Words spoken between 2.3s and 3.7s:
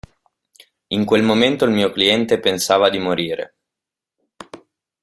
pensava di morire.